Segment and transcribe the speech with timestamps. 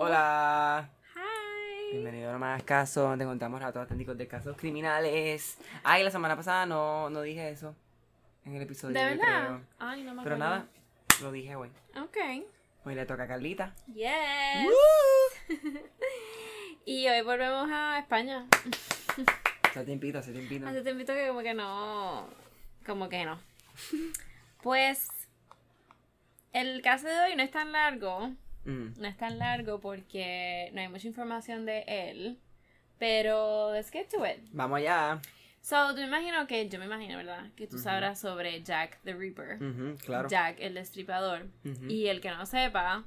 [0.00, 0.88] Hola.
[1.16, 1.90] Hi.
[1.90, 3.16] Bienvenido a más caso.
[3.18, 5.58] Te contamos datos auténticos de casos criminales.
[5.82, 7.74] Ay, la semana pasada no, no dije eso.
[8.44, 8.96] En el episodio.
[8.96, 9.58] ¿De verdad?
[9.80, 10.54] Ay, no me Pero acuerdo.
[10.54, 10.68] nada,
[11.20, 11.72] lo dije hoy.
[12.00, 12.16] Ok.
[12.84, 13.74] Hoy le toca a Carlita.
[13.92, 14.68] Yes.
[16.84, 18.46] y hoy volvemos a España.
[19.64, 20.64] Hace tiempito, hace tiempito.
[20.68, 22.28] Hace tiempo que como que no.
[22.86, 23.40] Como que no.
[24.62, 25.08] Pues.
[26.52, 28.30] El caso de hoy no es tan largo.
[28.64, 29.00] Mm.
[29.00, 32.38] No es tan largo porque no hay mucha información de él.
[32.98, 34.38] Pero let's get to it.
[34.52, 35.20] Vamos allá.
[35.60, 37.50] So, tú me imagino que, yo me imagino, ¿verdad?
[37.54, 39.58] Que tú sabrás sobre Jack the Reaper.
[40.04, 40.28] Claro.
[40.28, 41.46] Jack el Destripador.
[41.88, 43.04] Y el que no sepa,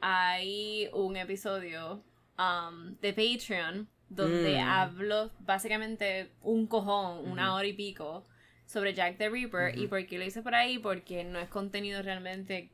[0.00, 2.02] hay un episodio
[2.38, 4.68] um, de Patreon donde Mm.
[4.68, 8.24] hablo básicamente un cojón, una hora y pico,
[8.66, 9.76] sobre Jack the Reaper.
[9.76, 10.78] ¿Y por qué lo hice por ahí?
[10.78, 12.70] Porque no es contenido realmente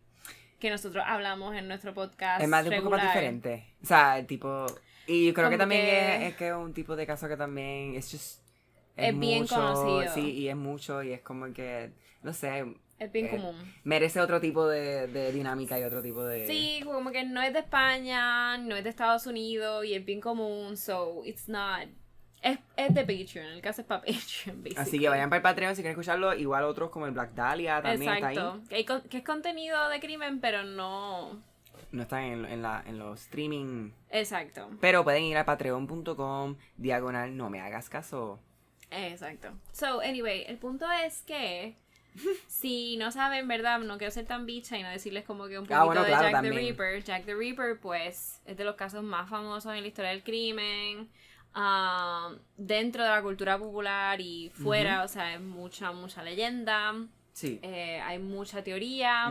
[0.60, 2.42] que nosotros hablamos en nuestro podcast.
[2.42, 3.14] Es más de un poco más regular.
[3.16, 3.66] diferente.
[3.82, 4.66] O sea, el tipo.
[5.06, 7.26] Y yo creo que Como también que- Es, es que es un tipo de caso
[7.28, 7.94] que también.
[7.96, 8.40] Es just.
[8.96, 10.12] Es bien conocido.
[10.14, 11.02] Sí, y es mucho.
[11.02, 11.90] Y es como que.
[12.22, 12.64] No sé.
[12.98, 13.56] Es bien Eh, común.
[13.82, 16.46] merece otro tipo de, de dinámica y otro tipo de...
[16.46, 20.20] Sí, como que no es de España, no es de Estados Unidos y es bien
[20.20, 21.88] común, so it's not.
[22.42, 24.22] Es, es de Patreon, el caso es para Patreon,
[24.62, 24.76] basically.
[24.76, 26.34] Así que vayan para el Patreon si quieren escucharlo.
[26.34, 28.62] Igual otros como el Black Dahlia también está Exacto.
[28.70, 28.84] ahí.
[28.84, 31.42] Que, que es contenido de crimen, pero no.
[31.92, 33.90] No están en, en, la, en los streaming.
[34.10, 34.70] Exacto.
[34.80, 38.38] Pero pueden ir a patreon.com, diagonal, no me hagas caso.
[38.90, 39.50] Exacto.
[39.72, 41.76] So, anyway, el punto es que.
[42.48, 43.78] Si no saben, ¿verdad?
[43.78, 46.08] No quiero ser tan bicha y no decirles como que un poquito Ah, bueno, de
[46.08, 46.50] claro, Jack the.
[46.50, 47.04] Reaper.
[47.04, 51.08] Jack the Reaper, pues, es de los casos más famosos en la historia del crimen.
[51.54, 56.94] Ah, dentro de la cultura popular y fuera, o sea, es mucha, mucha leyenda.
[57.32, 57.58] Sí.
[57.62, 59.30] eh, hay mucha teoría.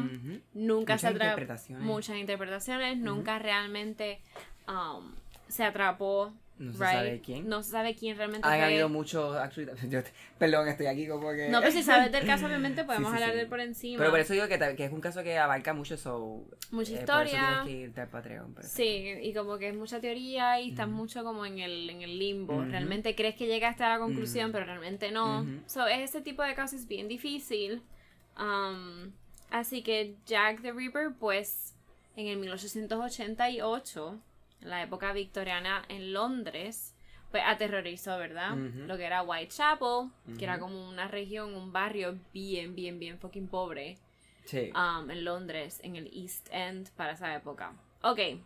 [0.54, 1.86] Nunca Muchas se interpretaciones.
[1.86, 2.98] Muchas interpretaciones.
[2.98, 4.20] Nunca realmente
[4.68, 5.12] um,
[5.48, 6.34] se atrapó.
[6.60, 6.94] No se right?
[6.94, 7.48] sabe quién.
[7.50, 8.64] No se sabe quién realmente Han fue.
[8.66, 9.36] habido muchos...
[9.38, 10.02] actually, yo
[10.38, 11.48] perdón, estoy aquí como que...
[11.50, 13.98] No, pero si sabes del caso, obviamente podemos Sí, sí, hablar de él por encima.
[14.00, 16.44] Pero por eso digo que, que es un caso que abarca mucho eso.
[16.72, 17.32] Mucha Por eso historia.
[17.32, 18.54] tienes que irte al Patreon.
[18.54, 22.02] pero- Sí, y como que es mucha teoría y estás mucho como en el, en
[22.02, 22.62] el limbo.
[22.64, 25.46] Realmente crees que llegaste a la conclusión, pero realmente no.
[25.66, 27.82] So, es ese tipo de casos bien difícil.
[28.38, 29.12] Um,
[29.50, 31.74] así que Jack the Reaper, pues,
[32.18, 34.20] en el 1888,
[34.62, 36.96] en la época victoriana en Londres,
[37.32, 38.56] pues aterrorizó, ¿verdad?
[38.56, 43.48] Lo que era Whitechapel, que era como una región, un barrio bien, bien, bien fucking
[43.48, 43.98] pobre
[44.46, 44.72] Sí.
[44.74, 47.74] um, en Londres, en el East End, para esa época.
[48.02, 48.18] Ok.
[48.20, 48.40] Eso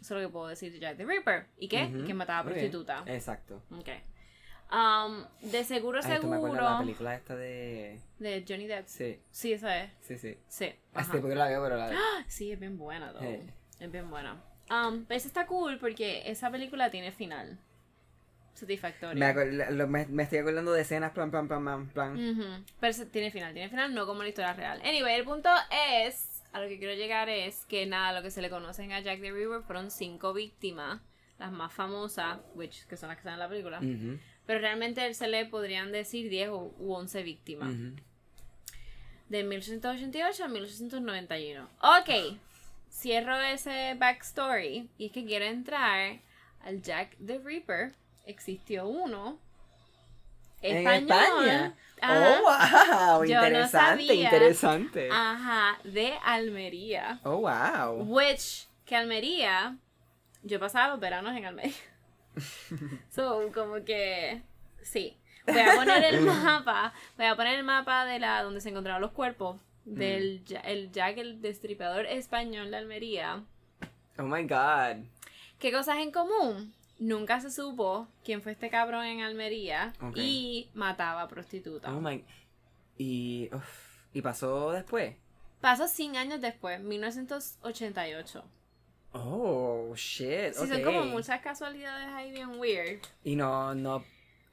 [0.00, 1.46] es lo que puedo decir de Jack the Ripper.
[1.58, 1.84] ¿Y qué?
[1.84, 2.54] Y que mataba bien.
[2.54, 3.02] prostituta.
[3.06, 3.62] Exacto.
[3.70, 3.88] Ok.
[4.72, 6.78] Um, de seguro, Ay, esto me de la seguro.
[6.78, 8.00] película esta de...
[8.18, 8.86] De Johnny Depp.
[8.88, 9.92] Sí, Sí, esa es.
[10.00, 10.36] sí, sí.
[10.48, 10.72] Sí.
[10.92, 11.02] ajá.
[11.06, 11.98] Este porque la veo, pero la veo.
[12.26, 13.22] Sí, es bien buena, though.
[13.22, 13.46] Eh.
[13.78, 14.42] Es bien buena.
[14.70, 17.58] Um, pero esa está cool porque esa película tiene final.
[18.54, 19.18] Satisfactorio.
[19.18, 23.30] Me, acuer- lo- me, me estoy acordando de escenas, plan, plan, plan, plan, Pero tiene
[23.30, 24.80] final, tiene final, no como la historia real.
[24.82, 25.50] Anyway, el punto
[26.04, 29.00] es, a lo que quiero llegar es que nada, lo que se le conocen a
[29.00, 31.00] Jack the Ripper fueron cinco víctimas,
[31.38, 33.78] las más famosas, which, que son las que están en la película.
[33.78, 37.74] Ujú, Pero realmente él se le podrían decir 10 u u 11 víctimas.
[37.74, 37.94] ujú.
[39.28, 41.68] De 1888 a 1891.
[41.82, 42.38] Ok,
[42.96, 46.18] cierro ese backstory y es que quiero entrar
[46.64, 47.92] al Jack the Ripper.
[48.24, 49.38] Existió uno.
[50.62, 51.10] ¿En Español.
[51.46, 51.74] España?
[52.00, 52.30] Ajá.
[52.30, 53.24] ¡Oh, wow!
[53.24, 54.24] Yo no Interesante, sabía.
[54.24, 55.08] interesante.
[55.12, 57.20] Ajá, de Almería.
[57.22, 58.02] ¡Oh, wow!
[58.02, 59.76] Which, que Almería,
[60.42, 61.74] yo pasaba los veranos en Almería.
[63.14, 64.42] so, como que,
[64.82, 65.16] sí.
[65.46, 69.00] Voy a poner el mapa, voy a poner el mapa de la donde se encontraban
[69.00, 73.42] los cuerpos del Ja- el Jack el Destripador español de Almería.
[74.18, 75.04] ¡Oh, my God!
[75.58, 76.74] ¿Qué cosas en común?
[76.98, 81.90] Nunca se supo quién fue este cabrón en Almería y mataba a prostitutas.
[81.92, 82.24] ¡Oh, my...
[82.98, 83.48] Y...
[83.54, 85.14] uf, ¿Y pasó después?
[85.60, 88.44] Pasó 100 años después, 1988.
[89.12, 90.52] ¡Oh, shit!
[90.54, 93.00] Sí, son como muchas casualidades ahí bien weird.
[93.24, 94.04] Y no, no...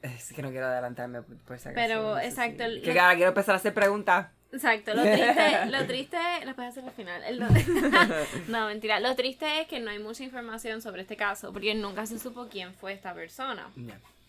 [0.02, 2.82] Es que no quiero adelantarme por, por si acaso, Pero, no sé exacto, si- el-
[2.82, 4.28] Que ahora quiero empezar a hacer preguntas.
[4.54, 6.16] Exacto, lo triste, lo triste,
[6.46, 7.38] lo puedes hacer al final.
[7.38, 7.48] Lo-
[8.48, 9.00] no, mentira.
[9.00, 12.48] Lo triste es que no hay mucha información sobre este caso, porque nunca se supo
[12.50, 13.68] quién fue esta persona.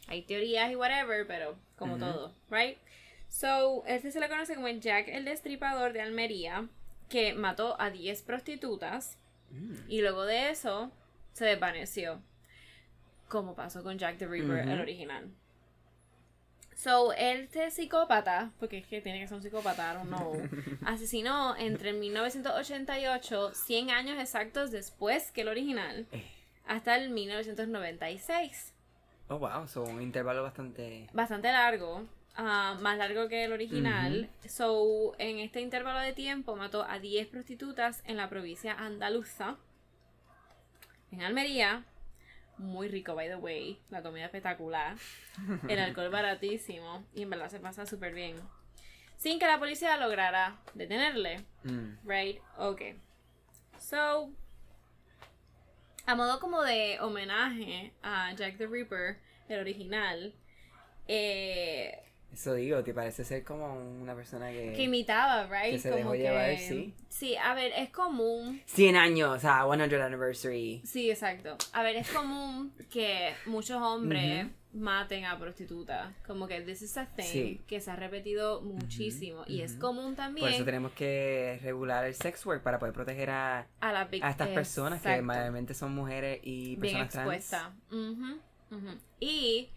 [0.08, 2.78] Hay teorías y whatever, pero como todo, right?
[3.30, 6.68] So, este se le conoce como el Jack el Destripador de Almería,
[7.10, 9.18] que mató a 10 prostitutas
[9.52, 9.76] Mm.
[9.88, 10.92] y luego de eso
[11.34, 12.20] se desvaneció.
[13.30, 15.30] Como pasó con Jack the Ripper, el original.
[16.76, 20.34] So, este psicópata, porque es que tiene que ser un psicópata, I don't know,
[20.86, 26.24] asesinó entre 1988, 100 años exactos después que el original, Eh.
[26.68, 28.74] hasta el 1996.
[29.30, 31.08] Oh, wow, son un intervalo bastante...
[31.14, 32.04] Bastante largo,
[32.36, 34.30] ah, más largo que el original.
[34.48, 39.56] So, en este intervalo de tiempo mató a 10 prostitutas en la provincia andaluza,
[41.12, 41.86] en Almería.
[42.58, 43.80] Muy rico, by the way.
[43.90, 44.96] La comida espectacular.
[45.68, 47.06] El alcohol baratísimo.
[47.14, 48.38] Y en verdad se pasa súper bien.
[49.18, 51.46] Sin que la policía lograra detenerle.
[51.64, 52.08] Mm.
[52.08, 52.40] Right?
[52.58, 52.82] Ok.
[53.80, 54.32] So,
[56.06, 59.20] a modo como de homenaje a Jack the Ripper,
[59.50, 60.34] el original,
[61.08, 62.05] eh,
[62.36, 64.74] Eso digo, te parece ser como una persona que...
[64.74, 65.72] que imitaba, right?
[65.72, 66.94] que se como dejó llevar, sí.
[67.08, 68.62] Sí, a ver, es común.
[68.66, 70.82] 100 años, o sea, 100 anniversary.
[70.84, 71.56] Sí, exacto.
[71.72, 76.14] A ver, es común que muchos hombres maten a prostitutas.
[76.28, 77.62] Como que this is a thing Sí.
[77.68, 79.46] que se ha repetido muchísimo.
[79.48, 83.30] Y es común Por eso también tenemos que regular el sex work para poder proteger
[83.30, 85.26] a, a vic- a estas personas que Exacto.
[85.26, 87.28] mayormente son mujeres y bien personas trans.
[87.30, 87.74] expuesta.
[87.92, 88.42] Ujú.
[89.22, 89.70] Y,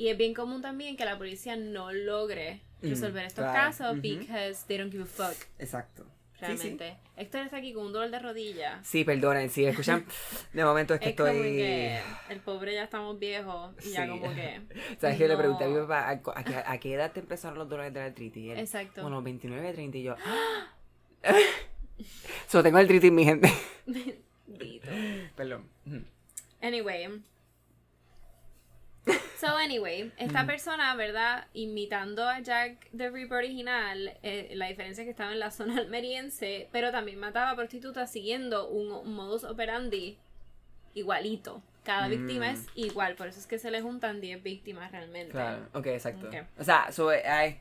[0.00, 4.00] y es bien común también que la policía no logre Mm, resolver estos claro, casos
[4.00, 6.04] because they don't give a fuck, Exacto.
[6.04, 6.46] Sí, sí.
[6.46, 6.96] realmente.
[7.18, 8.80] Héctor está aquí con un dolor de rodilla.
[8.82, 10.06] Sí, perdonen, si escuchan,
[10.54, 11.56] de momento es que Es como estoy...
[11.56, 12.00] que
[12.30, 14.08] el pobre ya estamos viejos y ya Sí.
[14.08, 14.62] como que...
[14.98, 15.28] ¿Sabes qué?
[15.28, 15.82] Le pregunté a mi No.
[15.86, 18.52] papá ¿a, a qué, a qué edad te empezaron los dolores de la artritis?
[18.52, 19.02] Él, Exacto.
[19.02, 20.16] Como los 29, 30 y yo...
[22.48, 23.52] Solo tengo artritis, mi gente.
[24.46, 24.88] Bendito.
[25.36, 25.68] Perdón.
[26.62, 27.22] Anyway.
[29.40, 31.46] So anyway, esta persona, ¿verdad?
[31.54, 35.76] Imitando a Jack the Ripper original, eh, la diferencia es que estaba en la zona
[35.78, 40.18] almeriense, pero también mataba a prostitutas siguiendo un, un modus operandi
[40.94, 41.62] igualito.
[41.84, 42.10] Cada Mm.
[42.10, 45.32] víctima es igual, por eso es que se le juntan 10 víctimas realmente.
[45.32, 46.28] Claro, ok, exacto.
[46.58, 47.26] O sea, sube...
[47.26, 47.58] ay,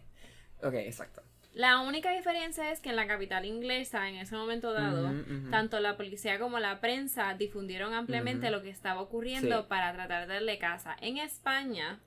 [0.61, 1.21] Ok, exacto.
[1.54, 5.12] La única diferencia es que en la capital inglesa, en ese momento dado,
[5.50, 9.66] tanto la policía como la prensa difundieron ampliamente lo que estaba ocurriendo Sí.
[9.68, 10.96] para tratar de darle casa.
[11.01, 12.00] En España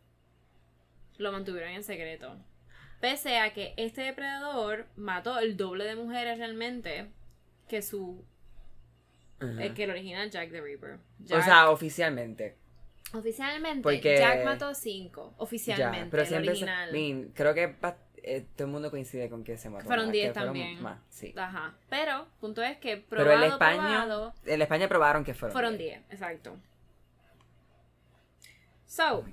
[1.18, 2.36] lo mantuvieron en secreto.
[3.00, 7.08] Pese a que este depredador mató el doble de mujeres realmente
[7.68, 8.24] que su
[9.40, 9.64] Ajá.
[9.64, 10.98] eh, que el original Jack the Ripper.
[11.24, 12.56] O sea, oficialmente.
[13.12, 15.34] oficialmente porque- Jack mató cinco.
[15.36, 17.32] Oficialmente, Ya, pero el siempre se- original.
[17.34, 17.68] Creo que
[18.22, 19.84] eh, todo el mundo coincide con que se mató.
[19.86, 20.82] Fueron más, 10 que fueron también.
[20.82, 21.34] Más, sí.
[21.36, 21.74] Ajá.
[21.88, 25.52] Pero, punto es que Pero probado, el España, probado, el España probaron que fueron.
[25.52, 25.98] Fueron 10.
[26.08, 26.56] 10, exacto.
[28.86, 29.24] So,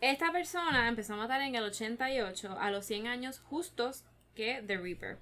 [0.00, 4.04] esta persona empezó a matar en el 88 a los 100 años justos
[4.34, 5.18] que The Reaper.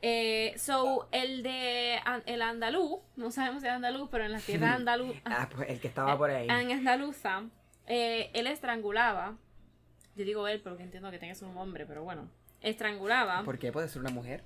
[0.00, 4.76] Eh, so, el de el andaluz, no sabemos si es andaluz, pero en las tierras
[4.76, 6.46] andaluz, Ah, pues el que estaba por ahí.
[6.48, 7.42] en andaluza,
[7.86, 9.36] eh, él estrangulaba.
[10.18, 12.28] Yo digo él porque entiendo que tenga que ser un hombre, pero bueno.
[12.60, 13.44] Estrangulaba.
[13.44, 13.70] ¿Por qué?
[13.70, 14.42] ¿Puede ser una mujer?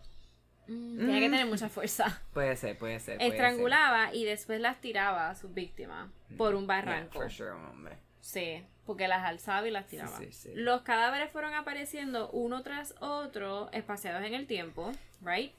[0.68, 2.20] Mm, Tiene que tener mucha fuerza.
[2.34, 3.16] Puede ser, puede ser.
[3.16, 7.14] puede Estrangulaba y después las tiraba a sus víctimas por un barranco.
[7.14, 7.96] Yeah, for sure, un hombre.
[8.20, 10.18] Sí, porque las alzaba y las tiraba.
[10.18, 10.50] sí, sí.
[10.54, 14.92] Los cadáveres fueron apareciendo uno tras otro, espaciados en el tiempo,
[15.22, 15.52] ¿right?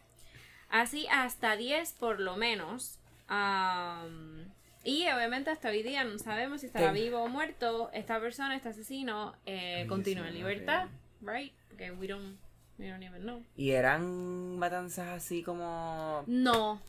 [0.69, 3.00] Así hasta 10 por lo menos.
[3.27, 4.45] Am,
[4.84, 7.90] y obviamente hasta hoy día no sabemos si estará vivo o muerto.
[7.94, 10.88] Esta persona, este asesino, eh, continúa en libertad.
[11.22, 11.54] ¿right?
[11.70, 12.38] Porque we don't,
[12.78, 13.42] we don't even know.
[13.56, 16.24] Y eran matanzas así como.
[16.28, 16.82] No,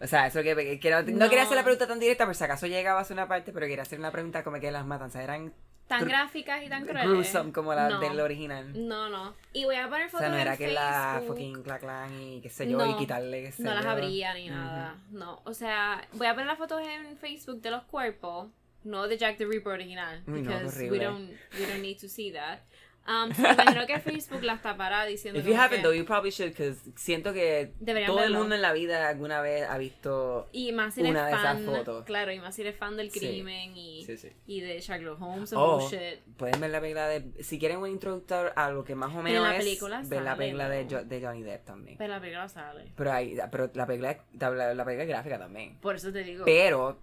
[0.00, 1.28] O sea, eso que, que no, no No.
[1.28, 3.82] quería hacer la pregunta tan directa, por si acaso llegaba a una parte, pero quería
[3.82, 5.52] hacer una pregunta como que las matanzas eran
[5.98, 7.06] tan gráficas y tan crueles.
[7.08, 8.00] gruesome como la No.
[8.00, 8.72] del original.
[8.88, 9.34] No, no.
[9.52, 11.28] Y voy a poner O fotos sea, no era en que la Facebook.
[11.36, 13.90] fucking claclan y qué sé yo, No, y quitarle qué sé No las yo.
[13.90, 14.96] abría ni nada.
[15.10, 15.42] No.
[15.44, 18.48] O sea, voy a poner las fotos en Facebook de los cuerpos.
[18.82, 20.22] No de Jack the Ripper original.
[20.26, 22.60] Uy, no, because we don't, we don't need to see that.
[23.08, 26.30] Um, so imagino que Facebook las tapará diciendo If you haven't que- though, you probably
[26.30, 27.72] should, because siento que
[28.06, 30.48] todo el mundo en la vida alguna vez ha visto...
[30.52, 31.64] Y más si eres una de esas fan.
[31.64, 32.04] fotos.
[32.04, 33.18] Claro, y más si eres fan del Sí.
[33.18, 34.28] crimen y, Sí, sí.
[34.46, 36.20] y de Sherlock Holmes and Oh, bullshit.
[36.36, 37.42] pueden ver la película de...
[37.42, 40.36] Si quieren un introductor a lo que más o en menos la es, ver la
[40.36, 40.86] película de.
[40.88, 41.98] Jo- de Johnny Depp también.
[41.98, 42.92] Pero la película sale.
[42.96, 45.78] Pero, hay, pero la película, la, la película es gráfica también.
[45.80, 46.44] Por eso te digo.
[46.44, 46.98] Pero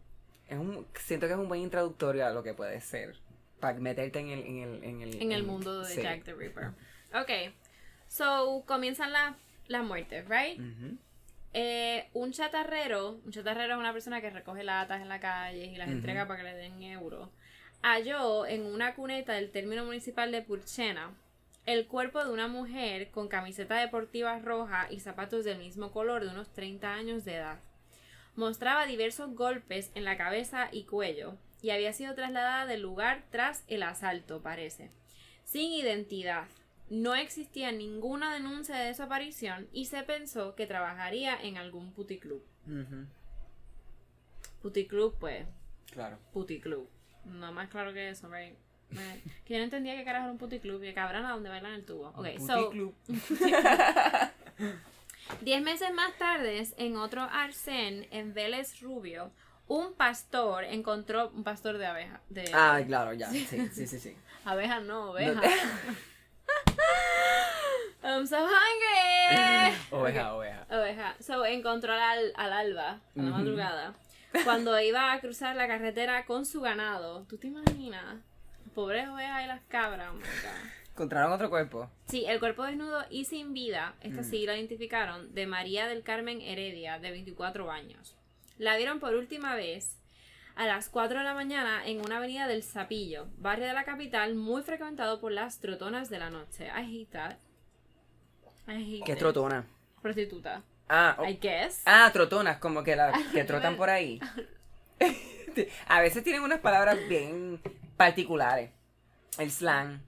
[0.48, 3.16] es un, siento que es un buen introductorio a lo que puede ser.
[3.60, 4.40] Para meterte en el...
[4.40, 6.02] En el, en el, en el mundo de sí.
[6.02, 6.72] Jack the Ripper.
[7.14, 7.54] Ok.
[8.08, 9.36] So, comienzan las
[9.68, 10.60] las muertes, right?
[11.54, 15.76] Eh, un chatarrero, un chatarrero es una persona que recoge latas en la calle y
[15.76, 17.30] las entrega para que le den euros.
[17.82, 21.12] Halló en una cuneta del término municipal de Purchena
[21.66, 26.30] el cuerpo de una mujer con camiseta deportiva roja y zapatos del mismo color de
[26.30, 27.60] unos 30 años de edad.
[28.36, 33.64] Mostraba diversos golpes en la cabeza y cuello y había sido trasladada del lugar tras
[33.68, 34.92] el asalto, parece.
[35.44, 36.46] sin identidad.
[36.90, 42.44] No existía ninguna denuncia de desaparición y se pensó que trabajaría en algún puticlub.
[42.66, 43.06] Ujú.
[44.62, 45.46] Puticlub, pues,
[45.92, 46.18] Claro.
[46.34, 46.90] puticlub.
[47.26, 48.56] No más claro que eso, right?
[48.90, 51.50] Me- Que yo no entendía que carajo era un puticlub y que cabrón a donde
[51.50, 52.10] bailan el tubo.
[52.10, 52.96] Ok, Un so, puticlub.
[55.42, 59.32] Diez meses más tarde, en otro arcén en Vélez Rubio,
[59.68, 62.22] un pastor encontró un pastor de abeja.
[62.30, 63.30] De Ah, claro, ya.
[63.30, 64.16] Sí, sí, sí, sí.
[64.46, 65.44] abejas, no, ovejas.
[68.04, 69.76] I'm so hungry.
[69.92, 70.66] Oveja, oveja.
[70.70, 71.16] Oveja.
[71.20, 73.96] So encontró al, al alba, a la madrugada,
[74.46, 77.24] cuando iba a cruzar la carretera con su ganado.
[77.24, 78.18] ¿Tú te imaginas?
[78.74, 80.92] Pobres ovejas y las cabras, oh.
[80.92, 81.90] Encontraron otro cuerpo.
[82.08, 84.26] Sí, el cuerpo desnudo y sin vida, esta Mm.
[84.26, 88.16] sí la identificaron, de María del Carmen Heredia, de 24 años.
[88.58, 89.98] La vieron por última vez
[90.56, 94.34] a las 4 de la mañana en una avenida del Zapillo, barrio de la capital
[94.36, 96.66] muy frecuentado por las trotonas de la noche.
[96.68, 97.36] I hate that.
[98.68, 99.20] I hate ¿Qué it.
[99.20, 99.64] trotona?
[100.02, 100.64] Prostituta.
[100.90, 101.26] Ah, oh.
[101.26, 101.82] I guess.
[101.86, 104.20] ah, trotonas, como que, la, que trotan por ahí.
[105.88, 107.60] A veces tienen unas palabras bien
[107.96, 108.72] particulares.
[109.38, 110.00] El slang.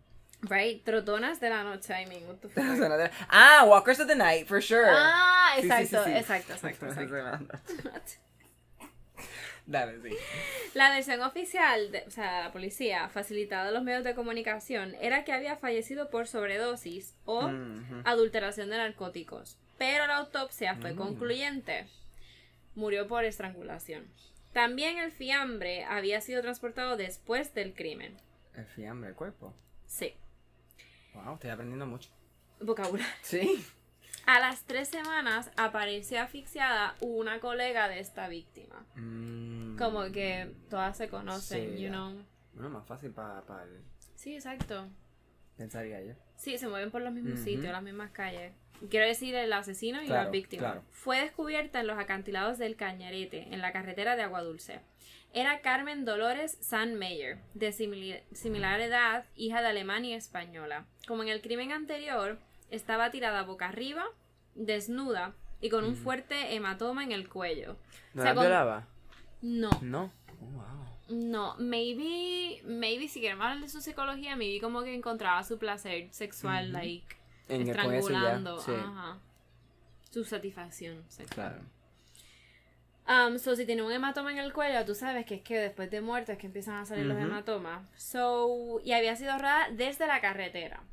[0.42, 3.12] Right, trotonas de la noche, I mean, what the fuck.
[3.30, 4.88] ah, Walkers of the Night, for sure.
[4.90, 7.60] Ah, Sí, sí, sí, exacto, exacto, exacto, exacto.
[9.70, 10.16] Dale, sí.
[10.74, 15.24] La versión oficial, de, o sea, la policía, facilitada a los medios de comunicación, era
[15.24, 18.02] que había fallecido por sobredosis o Mhm.
[18.04, 19.58] adulteración de narcóticos.
[19.78, 20.98] Pero la autopsia fue Mm.
[20.98, 21.88] concluyente.
[22.74, 24.08] Murió por estrangulación.
[24.54, 28.18] También el fiambre había sido transportado después del crimen.
[28.56, 29.54] El fiambre, el cuerpo.
[29.86, 30.16] Sí.
[31.14, 32.10] Wow, estoy aprendiendo mucho.
[32.60, 33.06] Vocabulario.
[33.22, 33.64] Sí.
[34.32, 38.86] A las tres semanas apareció asfixiada una colega de esta víctima.
[38.94, 39.76] Mm.
[39.76, 42.14] Como que todas se conocen, Sí, you know.
[42.54, 43.42] Bueno, más fácil para
[44.14, 44.88] Sí, exacto.
[45.58, 46.14] pensaría yo.
[46.36, 48.54] Sí, se mueven por los mismos sitios, las mismas calles.
[48.92, 50.60] Quiero decir, el asesino y la Claro, víctima.
[50.62, 50.84] claro.
[50.92, 54.80] Fue descubierta en los acantilados del Cañarete, en la carretera de Agua Dulce.
[55.34, 60.86] Era Carmen Dolores Sandmeyer, de simili- similar edad, hija de alemán y española.
[61.08, 62.38] Como en el crimen anterior,
[62.70, 64.06] estaba tirada boca arriba,
[64.56, 67.76] desnuda y con un fuerte hematoma en el cuello.
[68.14, 68.88] ¿No O sea, la con- violaba?
[69.42, 70.12] No, No.
[70.42, 71.18] Oh, wow.
[71.18, 76.08] no, maybe, maybe si queremos hablar de su psicología, maybe como que encontraba su placer
[76.12, 77.18] sexual, like,
[77.50, 78.72] En estrangulando, sí.
[78.74, 79.18] ajá.
[80.12, 81.52] Su satisfacción sexual.
[83.08, 83.30] Claro.
[83.32, 85.90] Um, so, si tiene un hematoma en el cuello, tú sabes que es que después
[85.90, 87.82] de muerto es que empiezan a salir los hematomas.
[87.98, 90.84] So, y había sido rodada desde la carretera.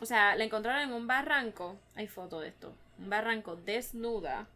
[0.00, 1.78] O sea, la encontraron en un barranco.
[1.96, 2.74] Hay foto de esto.
[2.98, 4.46] Un barranco desnuda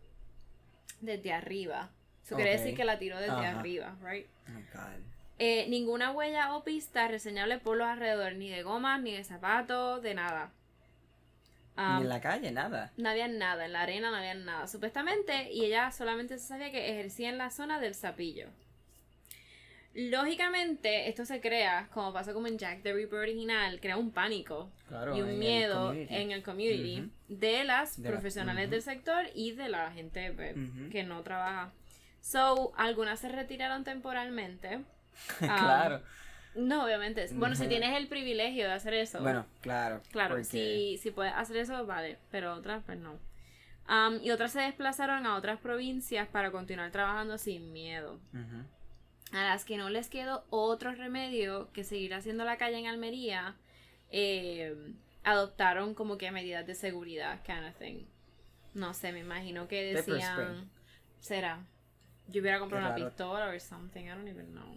[1.00, 1.90] desde arriba.
[2.24, 4.26] Eso quiere decir que la tiró desde arriba, right?
[4.48, 5.00] Oh God.
[5.38, 10.02] Eh, ninguna huella o pista reseñable por los alrededores, ni de gomas, ni de zapatos,
[10.02, 10.52] de nada.
[11.76, 12.92] Ni Um, en la calle, nada.
[12.98, 16.70] no había nada, en la arena no había nada, supuestamente, y ella solamente se sabía
[16.70, 18.48] que ejercía en la zona del sapillo.
[19.94, 24.70] Lógicamente, esto se crea, como pasó como en Jack the Ripper original, crea un pánico
[24.88, 25.16] Claro.
[25.16, 29.52] y un en miedo en el community de las De la- profesionales del sector y
[29.52, 30.88] de la gente pues, Ujú.
[30.90, 31.72] que no trabaja.
[32.20, 34.80] So, algunas se retiraron temporalmente.
[35.38, 36.00] claro.
[36.54, 37.26] No, obviamente.
[37.32, 39.20] Bueno, si tienes el privilegio de hacer eso.
[39.20, 40.00] Bueno, claro.
[40.10, 43.18] Claro, porque- si, si puedes hacer eso, vale, pero otras, pues no.
[43.86, 48.18] Am, y otras se desplazaron a otras provincias para continuar trabajando sin miedo.
[49.32, 53.56] A las que no les quedó otro remedio que seguir haciendo la calle en Almería,
[54.10, 54.76] eh,
[55.24, 58.04] adoptaron como que medidas de seguridad, kind of thing.
[58.74, 60.70] No sé, me imagino que decían.
[61.20, 61.64] ¿Será?
[62.28, 64.76] Yo hubiera comprado una pistola or something, I don't even know.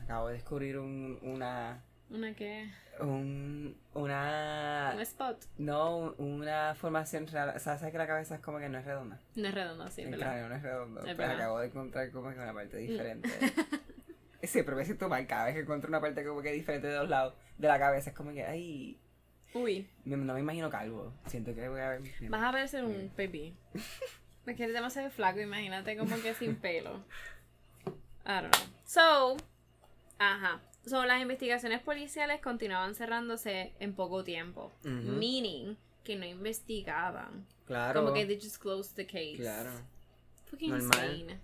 [0.00, 1.82] Acabo de descubrir un, una.
[2.12, 2.70] ¿Una qué?
[3.00, 4.92] Un, una.
[4.94, 5.44] Un spot.
[5.56, 7.54] No, una formación real.
[7.56, 9.18] O sea, sabes que la cabeza es como que no es redonda.
[9.34, 11.00] No es redondo, sí, el cráneo no es redondo.
[11.00, 11.34] Es verdad.
[11.34, 11.40] Mm.
[11.40, 13.30] acabo de encontrar como que una parte diferente.
[14.42, 17.08] Siempre me siento mal cada vez que encuentro una parte como que diferente de los
[17.08, 18.10] lados de la cabeza.
[18.10, 19.00] Es como que, ay.
[19.54, 19.88] Uy.
[20.04, 21.14] No me imagino calvo.
[21.26, 22.02] Siento que voy a ver.
[22.28, 23.56] Vas a parecer un baby.
[24.44, 27.04] Me quieres demasiado flaco, imagínate como que sin pelo.
[28.26, 28.66] I don't know.
[28.84, 29.36] So,
[30.18, 30.60] ajá.
[30.84, 34.72] So, las investigaciones policiales continuaban cerrándose en poco tiempo.
[34.82, 37.46] Meaning que no investigaban.
[37.66, 38.02] Claro.
[38.02, 39.36] Como que they just closed the case.
[39.36, 39.70] Claro.
[40.50, 41.14] Fucking Normal.
[41.14, 41.40] insane.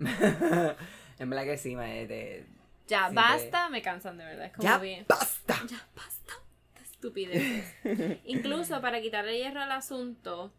[1.18, 2.06] en verdad que sí, me.
[2.06, 2.46] de-
[2.88, 4.46] Ya, Sí, basta, me cansan de verdad.
[4.46, 5.04] Es como ¡Ya bien.
[5.08, 5.60] basta!
[5.68, 6.32] Ya basta.
[6.74, 8.20] de Estupideces.
[8.24, 10.52] Incluso para quitarle hierro al asunto,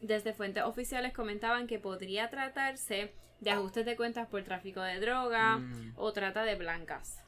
[0.00, 5.58] desde fuentes oficiales comentaban que podría tratarse de ajustes de cuentas por tráfico de droga
[5.58, 5.92] Mm.
[5.96, 7.20] o trata de blancas.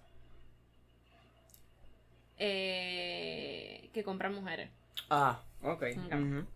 [2.40, 4.70] eh, que compran mujeres.
[5.10, 5.82] Ah, ok.
[6.06, 6.14] Ok.
[6.14, 6.46] Ujú.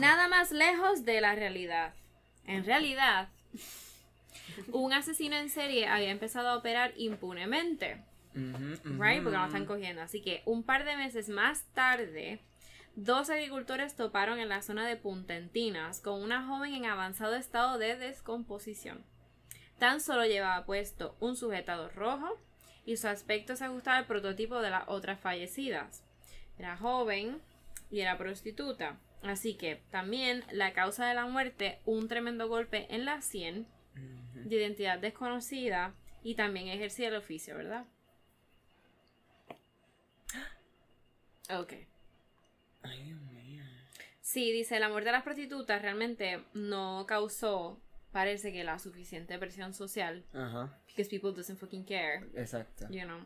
[0.00, 1.92] Nada más lejos de la realidad.
[2.46, 3.28] En realidad,
[4.72, 8.02] un asesino en serie había empezado a operar impunemente.
[8.34, 9.22] Right?
[9.22, 10.00] Porque no lo están cogiendo.
[10.02, 12.40] Así que un par de meses más tarde,
[13.04, 17.78] dos agricultores toparon en la zona de Punta Entinas con una joven en avanzado estado
[17.78, 19.02] de descomposición.
[19.78, 22.38] Tan solo llevaba puesto un sujetador rojo
[22.84, 26.04] y su aspecto se ajustaba al prototipo de las otras fallecidas.
[26.58, 27.40] Era joven
[27.90, 28.98] y era prostituta.
[29.22, 33.66] Así que también la causa de la muerte, un tremendo golpe en la sien,
[34.34, 37.86] de identidad desconocida y también ejercía el oficio, ¿verdad?
[41.58, 41.89] Ok.
[42.82, 43.64] Ay, Dios mío.
[44.20, 47.80] Sí, dice, la muerte de las prostitutas realmente no causó,
[48.12, 50.24] parece que la suficiente presión social.
[50.32, 52.86] Ajá, Because people doesn't fucking care, exacto.
[52.90, 53.20] you know.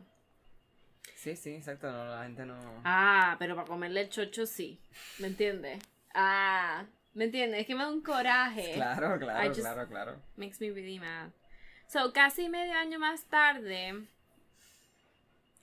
[1.15, 1.91] Sí, sí, exacto.
[1.91, 2.57] No, la gente no.
[2.83, 4.79] Ah, pero para comerle el chocho sí.
[5.19, 5.81] ¿Me entiendes?
[6.13, 7.61] Ah, ¿me entiendes?
[7.61, 8.73] Es que me da un coraje.
[8.73, 10.21] Claro, claro, claro, claro.
[10.37, 11.29] Makes me really mad.
[11.87, 14.05] So, casi medio año más tarde,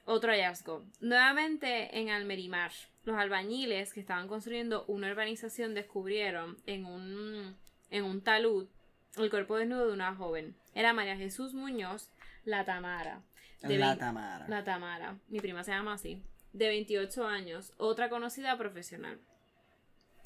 [0.04, 0.84] otro hallazgo.
[1.00, 2.72] Nuevamente en Almerimar.
[3.04, 7.56] Los albañiles que estaban construyendo una urbanización descubrieron en un,
[7.90, 8.68] en un talud
[9.16, 10.54] el cuerpo desnudo de una joven.
[10.74, 12.10] Era María Jesús Muñoz,
[12.44, 13.20] la Tamara.
[13.60, 14.46] de La Tamara.
[14.48, 15.18] La Tamara.
[15.28, 16.22] Mi prima se llama así.
[16.52, 19.18] De 28 años, otra conocida profesional.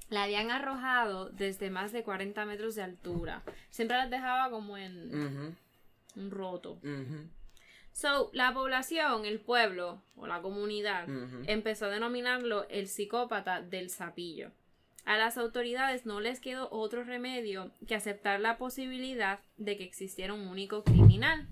[0.08, 3.42] La habían arrojado desde más de 40 metros de altura.
[3.70, 5.56] Siempre las dejaba como en
[6.14, 6.78] un roto.
[7.96, 11.08] So, la población, el pueblo o la comunidad
[11.46, 14.50] empezó a denominarlo el psicópata del sapillo.
[15.06, 20.34] A las autoridades no les quedó otro remedio que aceptar la posibilidad de que existiera
[20.34, 21.48] un único criminal.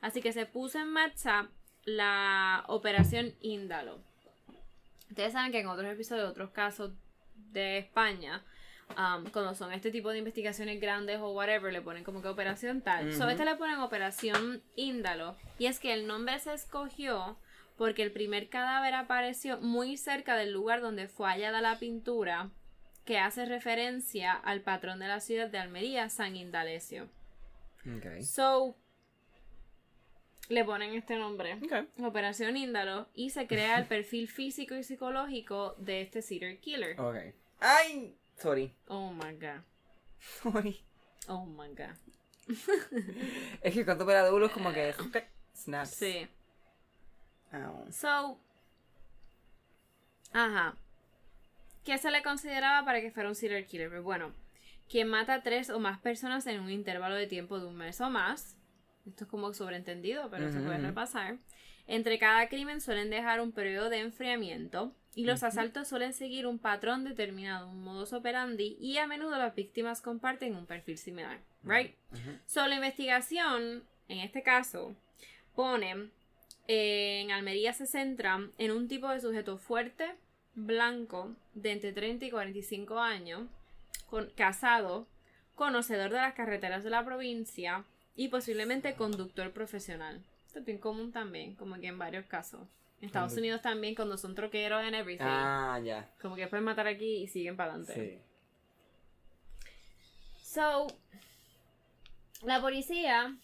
[0.00, 1.48] Así que se puso en marcha
[1.84, 3.98] la operación Índalo.
[5.10, 6.92] Ustedes saben que en otros episodios, otros casos
[7.52, 8.42] de España,
[8.90, 12.80] um, cuando son este tipo de investigaciones grandes o whatever, le ponen como que operación
[12.80, 13.08] tal.
[13.08, 13.16] Ujú.
[13.16, 15.36] Sobre este le ponen operación Índalo.
[15.58, 17.36] Y es que el nombre se escogió
[17.76, 22.50] porque el primer cadáver apareció muy cerca del lugar donde fue hallada la pintura
[23.04, 27.08] que hace referencia al patrón de la ciudad de Almería, San Indalecio.
[27.96, 28.22] Ok.
[28.22, 28.76] So,
[30.48, 31.54] le ponen este nombre.
[31.54, 32.04] Ok.
[32.04, 36.98] Operación Índalo y se crea el perfil físico y psicológico de este serial killer.
[37.00, 37.16] Ok.
[37.60, 38.74] Ay, sorry.
[38.88, 39.62] Oh my god.
[40.42, 40.80] Sorry.
[41.28, 41.96] Oh my god.
[43.62, 44.94] Es que cuando opera duro es como que.
[45.54, 45.90] Snaps.
[45.90, 46.28] Sí.
[47.52, 47.90] Ow.
[47.90, 48.38] So.
[50.32, 50.76] Ajá.
[51.84, 53.90] ¿Qué se le consideraba para que fuera un serial killer?
[53.90, 54.32] Pues bueno,
[54.88, 58.00] quien mata a tres o más personas en un intervalo de tiempo de un mes
[58.00, 58.56] o más.
[59.06, 61.36] Esto es como sobreentendido, pero se puede repasar.
[61.86, 66.58] Entre cada crimen suelen dejar un periodo de enfriamiento y los asaltos suelen seguir un
[66.58, 71.38] patrón determinado, un modus operandi, y a menudo las víctimas comparten un perfil similar.
[71.62, 71.94] Right?
[72.12, 72.38] Ujú.
[72.46, 74.96] So, la investigación, en este caso,
[75.54, 76.10] pone
[76.66, 80.14] eh, en Almería se centra en un tipo de sujeto fuerte,
[80.54, 83.48] blanco, de entre 30 y 45 años,
[84.06, 85.06] con, casado,
[85.54, 87.84] conocedor de las carreteras de la provincia
[88.16, 90.24] y posiblemente conductor profesional.
[90.54, 92.68] Esto es bien común también, como que en varios casos.
[93.00, 95.24] En Estados Unidos también, cuando son troqueros and everything.
[95.26, 96.08] Ah, ya.
[96.22, 98.22] Como que pueden matar aquí y siguen para adelante.
[99.64, 99.68] Sí.
[100.44, 100.86] So,
[102.44, 103.36] la policía,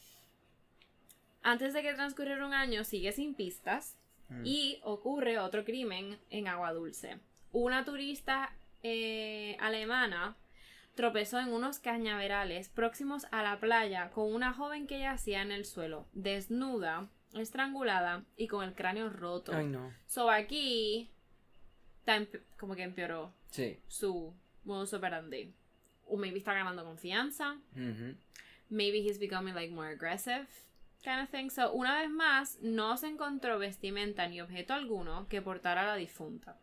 [1.42, 3.96] antes de que transcurriera un año, sigue sin pistas
[4.28, 4.42] Mm.
[4.46, 7.18] y ocurre otro crimen en Agua Dulce.
[7.50, 10.36] Una turista eh, alemana
[11.00, 15.64] tropezó en unos cañaverales próximos a la playa con una joven que yacía en el
[15.64, 19.52] suelo, desnuda, estrangulada y con el cráneo roto.
[19.54, 19.94] Ay, no.
[20.06, 21.10] So aquí
[22.58, 23.78] como que empeoró Sí.
[23.88, 24.34] su
[24.64, 25.54] modus operandi.
[26.06, 27.56] O maybe está ganando confianza.
[28.68, 30.46] Maybe he's becoming like more aggressive.
[31.02, 31.48] Kind of thing.
[31.48, 35.96] So, una vez más, no se encontró vestimenta ni objeto alguno que portara a la
[35.96, 36.58] difunta.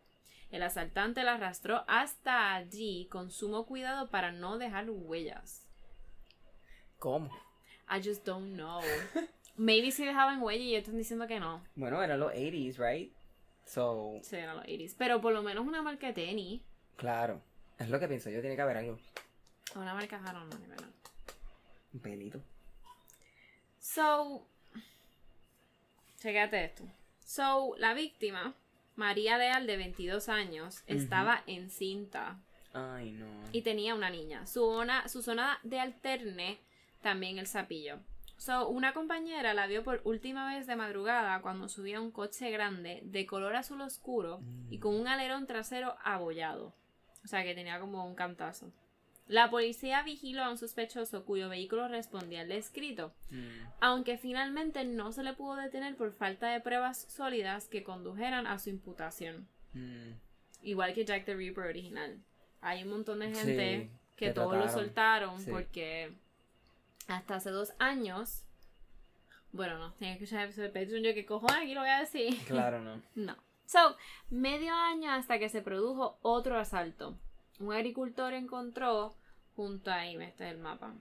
[0.50, 5.66] El asaltante la arrastró hasta allí con sumo cuidado para no dejar huellas.
[6.98, 7.30] ¿Cómo?
[7.90, 8.80] I just don't know.
[9.56, 11.64] Maybe si dejaban huella y ellos están diciendo que no.
[11.74, 13.12] Bueno, eran los 80s, right?
[13.66, 14.94] So, Sí, eran los 80s.
[14.96, 16.62] Pero por lo menos una marca de tenis.
[16.96, 17.42] claro.
[17.78, 18.98] Es lo que pienso yo, tiene que haber algo.
[19.76, 20.88] Una marca Haron, no, verdad.
[21.92, 22.40] Un pelito.
[23.78, 24.44] So,
[26.20, 26.82] Checate esto.
[27.24, 28.52] So, la víctima,
[28.98, 32.40] María Leal, de 22 años, estaba encinta
[32.72, 33.26] Ay, no.
[33.52, 34.44] y tenía una niña.
[34.46, 36.58] Su, zona- su zona de alterne,
[37.00, 38.00] también el sapillo.
[38.38, 43.00] So, una compañera la vio por última vez de madrugada cuando subía un coche grande
[43.04, 46.72] de color azul oscuro y con un alerón trasero abollado.
[47.24, 48.72] O sea que tenía como un cantazo.
[49.28, 53.48] La policía vigiló a un sospechoso cuyo vehículo respondía al descrito, Mm.
[53.80, 58.58] aunque finalmente no se le pudo detener por falta de pruebas sólidas que condujeran a
[58.58, 59.46] su imputación.
[59.74, 60.12] Mm.
[60.62, 62.18] Igual que Jack the Ripper original.
[62.62, 65.50] Hay un montón de gente Sí, que, todos lo soltaron Sí.
[65.50, 66.12] porque
[67.06, 68.44] hasta hace dos años.
[69.52, 71.04] Bueno, no, tenía que escuchar el episodio de Patreon.
[71.04, 72.36] Yo, ¿qué cojones aquí lo voy a decir?
[72.46, 73.02] Claro, no.
[73.14, 73.36] No.
[73.66, 73.96] So,
[74.30, 77.18] medio año hasta que se produjo otro asalto.
[77.58, 79.14] Un agricultor encontró
[79.56, 80.94] junto a este es el mapa.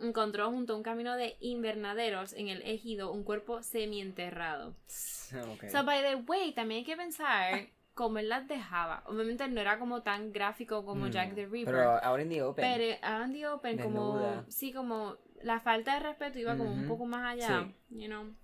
[0.00, 4.74] Encontró junto a un camino de invernaderos en el ejido un cuerpo semienterrado.
[5.32, 5.70] Ok.
[5.70, 9.02] So, by the way, también hay que pensar cómo él las dejaba.
[9.06, 11.74] Obviamente no era como tan gráfico como Mm, Jack the Ripper.
[11.74, 12.62] Pero ahora en the open.
[12.62, 14.44] Pero out in the open, como.
[14.48, 15.16] Sí, como.
[15.42, 17.66] La falta de respeto iba como un poco más allá.
[17.88, 18.34] You know.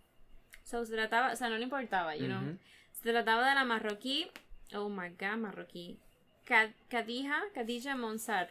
[0.64, 1.32] So, se trataba.
[1.32, 2.40] O sea, no le importaba, you know.
[2.42, 2.58] Ujú.
[2.92, 4.30] Se trataba de la marroquí.
[4.74, 6.00] Oh my god, marroquí.
[6.48, 8.50] Ka- Khadija, Khadija Monsar.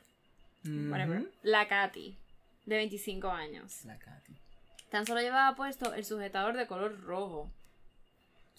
[0.63, 1.31] Whatever.
[1.41, 2.15] La Katy.
[2.65, 3.83] De 25 años.
[3.86, 4.33] La Katy.
[4.91, 7.49] Tan solo llevaba puesto el sujetador de color rojo.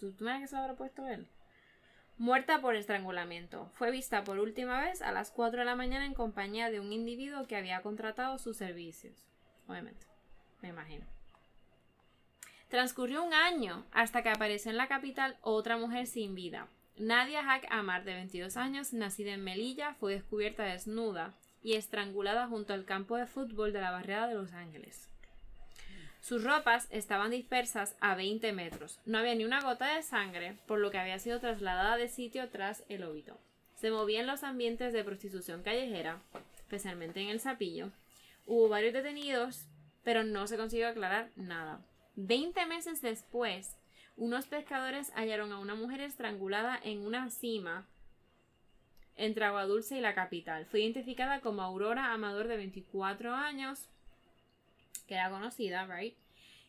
[0.00, 1.26] ¿Tú, tú me que se lo habrá puesto él?
[2.18, 3.70] Muerta por estrangulamiento.
[3.74, 6.92] Fue vista por última vez a las 4 de la mañana en compañía de un
[6.92, 9.14] individuo que había contratado sus servicios.
[9.68, 10.04] Obviamente.
[10.62, 11.06] Me imagino.
[12.68, 16.66] Transcurrió un año hasta que apareció en la capital otra mujer sin vida.
[16.98, 21.32] Nadia Hack Amar, de 22 años, nacida en Melilla, fue descubierta desnuda
[21.62, 25.08] y estrangulada junto al campo de fútbol de la barriada de Los Ángeles.
[26.20, 28.98] Sus ropas estaban dispersas a 20 metros.
[29.06, 32.48] No había ni una gota de sangre, por lo que había sido trasladada de sitio
[32.50, 33.38] tras el óbito.
[33.76, 36.20] Se movía en los ambientes de prostitución callejera,
[36.58, 37.90] especialmente en el Zapillo.
[38.46, 39.66] Hubo varios detenidos,
[40.02, 41.80] pero no se consiguió aclarar nada.
[42.16, 43.76] Veinte meses después,
[44.18, 47.86] unos pescadores hallaron a una mujer estrangulada en una cima
[49.16, 50.66] entre Agua Dulce y la capital.
[50.66, 53.88] Fue identificada como Aurora Amador de 24 años,
[55.06, 56.14] que era conocida, right?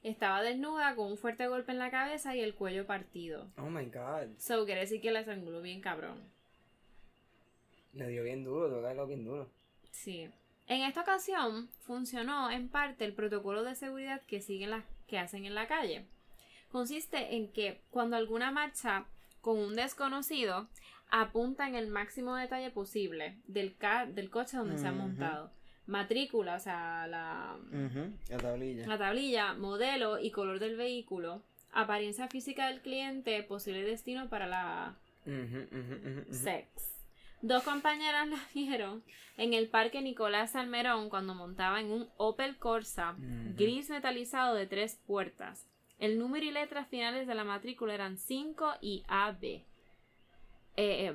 [0.03, 3.47] Estaba desnuda con un fuerte golpe en la cabeza y el cuello partido.
[3.57, 4.37] Oh my god.
[4.37, 6.19] So, quiere decir que la estranguló bien cabrón.
[7.93, 9.49] Le dio bien duro, tocarlo bien duro.
[9.91, 10.29] Sí.
[10.67, 15.45] En esta ocasión funcionó en parte el protocolo de seguridad que siguen las que hacen
[15.45, 16.05] en la calle.
[16.71, 19.05] Consiste en que cuando alguna marcha
[19.41, 20.67] con un desconocido
[21.11, 25.51] apunta en el máximo detalle posible del, ca- del coche donde se ha montado.
[25.87, 27.57] Matrícula, o sea, la,
[28.29, 28.85] La tablilla.
[28.87, 31.41] la tablilla, modelo y color del vehículo,
[31.73, 34.95] apariencia física del cliente, posible destino para la
[36.31, 36.67] sex.
[37.41, 39.01] Dos compañeras la vieron
[39.37, 43.15] en el parque Nicolás Salmerón cuando montaba en un Opel Corsa
[43.57, 45.65] gris metalizado de tres puertas.
[45.99, 49.43] El número y letras finales de la matrícula eran 5 y AB.
[49.43, 49.65] Eh,
[50.77, 51.13] eh,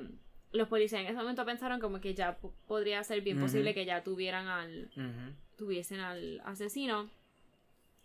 [0.51, 3.85] los policías en ese momento pensaron como que ya po- podría ser bien posible que
[3.85, 4.89] ya tuvieran al,
[5.57, 7.09] tuviesen al asesino.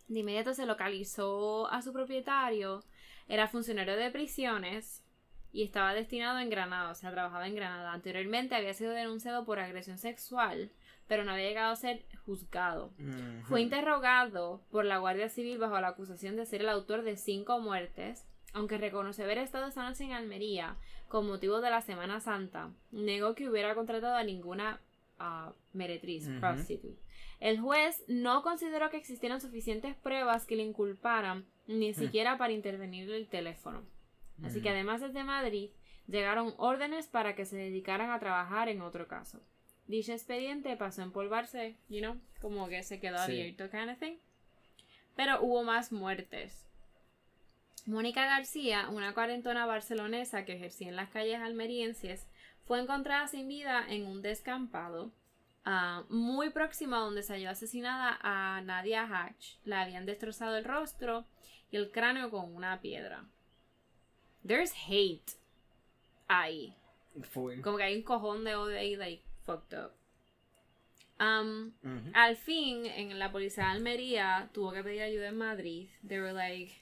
[0.07, 2.83] De inmediato se localizó a su propietario.
[3.29, 5.01] Era funcionario de prisiones
[5.53, 7.93] y estaba destinado en Granada, o sea, trabajaba en Granada.
[7.93, 10.71] Anteriormente había sido denunciado por agresión sexual,
[11.11, 12.93] pero no había llegado a ser juzgado.
[13.43, 17.59] Fue interrogado por la Guardia Civil bajo la acusación de ser el autor de cinco
[17.59, 20.77] muertes, aunque reconoce haber estado esa noche en Almería
[21.09, 22.71] con motivo de la Semana Santa.
[22.91, 24.79] Negó que hubiera contratado a ninguna
[25.19, 27.01] ah, meretriz, prostitute.
[27.41, 33.11] El juez no consideró que existieran suficientes pruebas que le inculparan, ni siquiera para intervenir
[33.11, 33.83] el teléfono.
[34.43, 35.71] Así que además desde Madrid,
[36.07, 39.41] llegaron órdenes para que se dedicaran a trabajar en otro caso.
[39.91, 43.23] Dicho expediente pasó a empolvarse, you know, como que se quedó Sí.
[43.33, 44.15] abierto, kind of thing.
[45.17, 46.65] Pero hubo más muertes.
[47.85, 52.25] Mónica García, una cuarentona barcelonesa que ejercía en las calles almerienses,
[52.63, 55.11] fue encontrada sin vida en un descampado
[55.65, 59.57] ah, muy próximo a donde se halló asesinada a Nadia Hatch.
[59.65, 61.25] La habían destrozado el rostro
[61.69, 63.25] y el cráneo con una piedra.
[64.47, 65.33] There's hate
[66.29, 66.73] ahí.
[67.23, 67.59] Full.
[67.59, 69.91] Como que hay un cojón de odio ahí, like, fucked up.
[71.19, 71.71] Um,
[72.13, 75.89] al fin, en la policía de Almería tuvo que pedir ayuda en Madrid.
[76.07, 76.73] They were like,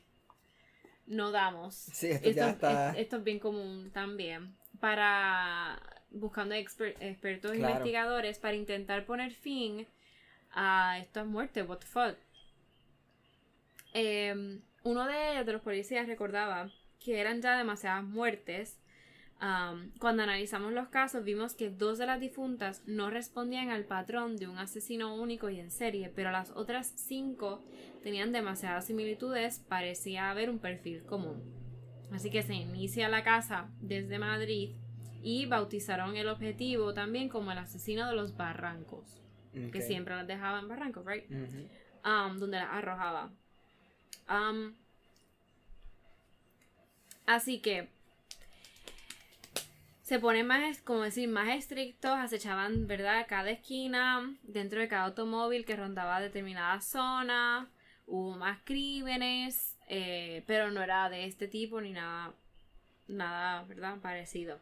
[1.07, 1.75] no damos.
[1.75, 4.55] Sí, esto ya está- es- esto es bien común también.
[4.79, 7.73] Para buscando exper- expertos Claro.
[7.73, 9.85] investigadores para intentar poner fin
[10.51, 11.67] a estas muertes.
[11.67, 12.15] What the fuck.
[13.93, 16.71] Em, uno de, de los policías recordaba
[17.03, 18.77] que eran ya demasiadas muertes
[19.41, 24.35] Um, cuando analizamos los casos vimos que dos de las difuntas no respondían al patrón
[24.35, 27.63] de un asesino único y en serie, pero las otras cinco
[28.03, 31.41] tenían demasiadas similitudes, parecía haber un perfil común.
[32.11, 34.71] Así que se inicia la casa desde Madrid
[35.23, 39.21] y bautizaron el objetivo también como el asesino de los barrancos,
[39.71, 41.29] que siempre las dejaba en barrancos, right?
[42.03, 43.31] Um, donde las arrojaba.
[44.29, 44.73] Um,
[47.25, 47.89] así que
[50.09, 53.27] se ponen más, como decir, más estrictos, acechaban, ¿verdad?
[53.29, 57.69] Cada esquina, dentro de cada automóvil que rondaba determinada zona,
[58.07, 62.33] hubo más crímenes, eh, pero no era de este tipo ni nada,
[63.07, 63.99] nada, ¿verdad?
[64.01, 64.59] Parecido.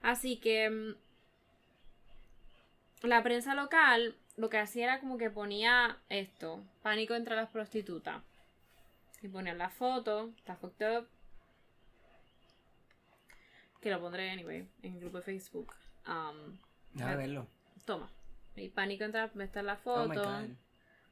[0.00, 0.94] Así que mm,
[3.06, 8.22] la prensa local lo que hacía era como que ponía esto, pánico entre las prostitutas.
[9.20, 11.06] Y ponían la foto, fucked up.
[13.80, 15.72] Que lo pondré anyway en el grupo de Facebook.
[16.06, 16.58] Um,
[16.92, 17.46] Déjame verlo.
[17.84, 18.10] toma.
[18.56, 20.28] Y pánico entre las está la Oh foto.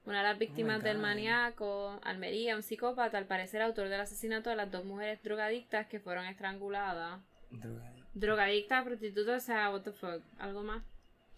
[0.04, 4.56] Una de las víctimas del maníaco, Almería, un psicópata, al parecer autor del asesinato de
[4.56, 7.20] las dos mujeres drogadictas que fueron estranguladas.
[7.50, 8.06] Drogadicto.
[8.14, 10.82] Drogadicta, prostituta, o sea, what the fuck, algo más.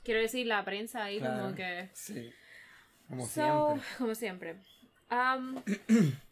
[0.04, 1.42] Quiero decir, la prensa ahí Claro.
[1.42, 1.90] como que...
[1.94, 2.32] Sí.
[3.08, 3.30] Como So,
[3.76, 3.82] siempre.
[3.98, 4.56] Como siempre.
[5.10, 5.62] Um,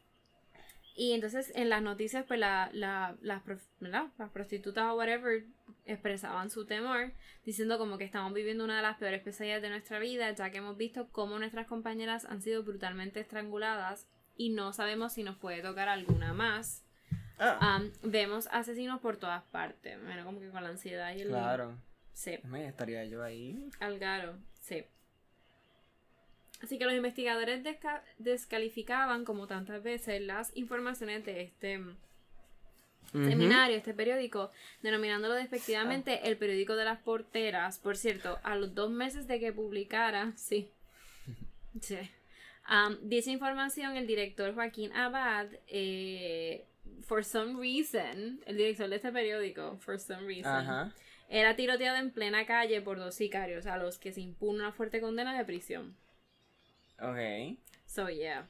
[0.98, 3.42] y entonces en las noticias, pues la, la- las,
[4.18, 5.44] las prostitutas o whatever
[5.86, 7.12] expresaban su temor,
[7.44, 10.58] diciendo como que estamos viviendo una de las peores pesadillas de nuestra vida, ya que
[10.58, 14.06] hemos visto cómo nuestras compañeras han sido brutalmente estranguladas
[14.36, 16.84] y no sabemos si nos puede tocar alguna más.
[17.40, 21.28] Um, vemos asesinos por todas partes, bueno, como que con la ansiedad y el...
[21.28, 21.78] claro.
[22.12, 22.36] Sí.
[22.42, 23.70] Me estaría yo ahí.
[23.78, 24.34] Algaro.
[26.62, 31.94] Así que los investigadores desca- descalificaban, como tantas veces, las informaciones de este mm,
[33.12, 34.50] seminario, este periódico,
[34.82, 37.78] denominándolo despectivamente el periódico de las porteras.
[37.78, 40.70] Por cierto, a los dos meses de que publicara, sí.
[41.80, 41.96] Sí.
[42.68, 46.66] Um, dicha información, el director Joaquín Abad, eh,
[47.06, 50.92] for some reason, el director de este periódico, for some reason, Ajá.
[51.30, 55.00] era tiroteado en plena calle por dos sicarios a los que se impone una fuerte
[55.00, 55.94] condena de prisión.
[57.00, 57.58] Ok.
[57.86, 58.48] So, yeah.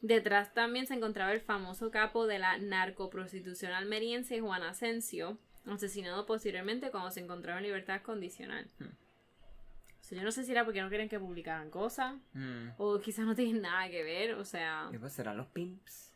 [0.00, 6.90] Detrás también se encontraba el famoso capo de la narcoprostitución almeriense Juan Asensio, asesinado posteriormente
[6.90, 8.68] cuando se encontraba en libertad condicional.
[8.78, 8.90] Hmm.
[10.00, 12.68] So, yo no sé si era porque no quieren que publicaran cosas, Mm.
[12.78, 16.12] o quizás no tienen nada que ver, o sea, ¿Qué pues serán los pimps?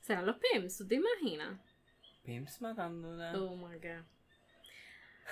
[0.00, 1.60] serán los pimps, ¿tú te imaginas?
[2.24, 3.32] Pimps matando una...
[3.36, 4.04] Oh my god.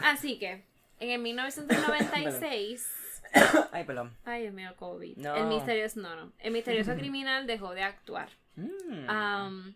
[0.01, 0.65] Así que,
[1.01, 2.91] en el 1996...
[3.73, 4.17] Ay, perdón.
[4.25, 5.17] Ay, Dios mío, COVID.
[5.19, 5.35] No.
[5.37, 6.33] El misterioso, no, no.
[6.39, 8.31] El misterioso criminal dejó de actuar.
[8.57, 9.75] Mm.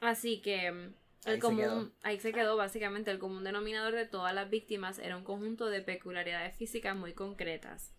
[0.00, 0.94] Así que mm,
[1.26, 1.90] el Ahí se común, quedó.
[2.02, 5.82] ahí se quedó básicamente el común denominador de todas las víctimas era un conjunto de
[5.82, 7.92] peculiaridades físicas muy concretas.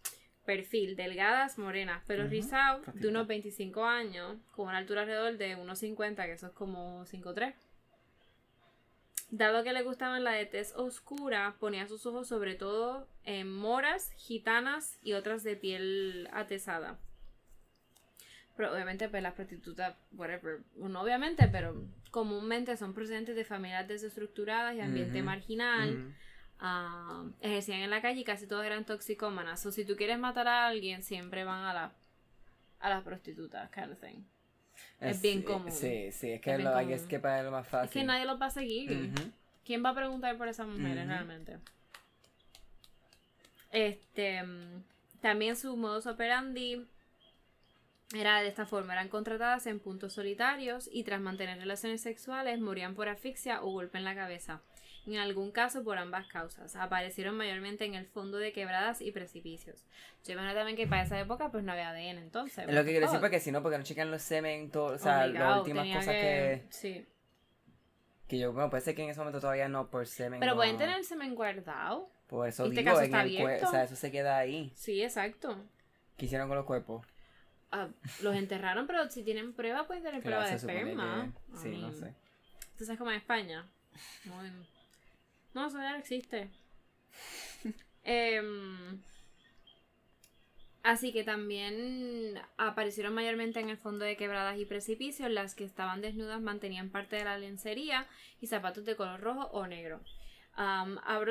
[0.45, 5.55] Perfil, delgadas, morenas, pelo Ujú, rizado, de unos 25 años, con una altura alrededor de
[5.55, 7.53] unos 50, que eso es como 5'3".
[9.31, 14.11] Dado que le gustaban la de tez oscura, ponía sus ojos sobre todo en moras,
[14.17, 16.99] gitanas y otras de piel atezada.
[18.57, 24.75] Pero obviamente, pues las prostitutas, whatever, no obviamente, pero comúnmente son procedentes de familias desestructuradas
[24.75, 26.13] y ambiente marginal.
[26.59, 29.65] Ah, ejercían en la calle y casi todas eran toxicómanas.
[29.65, 31.93] O si tú quieres matar a alguien, siempre van a la
[32.81, 34.23] a las prostitutas, kind of thing.
[34.99, 35.71] Es bien común.
[35.71, 36.99] Sí, sí, es que Es lo, hay común.
[36.99, 37.87] es que para lo más fácil.
[37.87, 39.11] Es que nadie los va a seguir.
[39.65, 41.57] ¿Quién va a preguntar por esas mujeres realmente?
[43.71, 44.43] Este,
[45.21, 46.85] también su modus operandi
[48.13, 52.93] era de esta forma, eran contratadas en puntos solitarios y tras mantener relaciones sexuales morían
[52.93, 54.61] por asfixia o golpe en la cabeza.
[55.07, 56.75] En algún caso por ambas causas.
[56.75, 59.83] Aparecieron mayormente en el fondo de quebradas y precipicios.
[60.25, 62.67] Yo imagino también que para esa época pues no había ADN entonces.
[62.67, 64.93] Es lo que quiero decir Oh, porque si no, porque no checan los semen, todo,
[64.93, 66.63] o sea, obligado, las últimas cosas que...
[66.69, 67.05] Sí.
[68.27, 70.39] que yo, bueno, puede ser que en ese momento todavía no por semen.
[70.39, 72.07] Pero no- pueden tener semen guardado.
[72.27, 73.67] Por eso este digo, caso en el abierto.
[73.67, 74.71] o sea, eso se queda ahí.
[74.75, 75.57] Sí, exacto.
[76.15, 77.05] ¿Qué hicieron con los cuerpos?
[77.71, 77.87] Ah,
[78.21, 81.33] los enterraron, pero si tienen prueba, pueden tener prueba Claro, de se supone esperma.
[81.51, 82.13] que- I Sí, no sé.
[82.77, 83.65] ¿Tú sabes cómo en España?
[84.25, 84.51] Muy-
[85.53, 86.49] No, eso ya existe.
[88.03, 88.99] Em,
[90.81, 95.29] así que también aparecieron mayormente en el fondo de quebradas y precipicios.
[95.29, 98.07] Las que estaban desnudas mantenían parte de la lencería
[98.39, 100.01] y zapatos de color rojo o negro.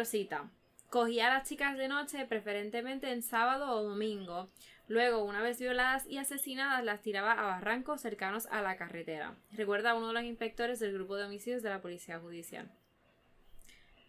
[0.05, 0.51] Cita.
[0.89, 4.49] cogía a las chicas de noche, preferentemente en sábado o domingo.
[4.89, 9.37] Luego, una vez violadas y asesinadas, las tiraba a barrancos cercanos a la carretera.
[9.53, 12.71] Recuerda a uno de los inspectores del grupo de homicidios de la Policía Judicial.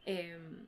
[0.05, 0.67] Em,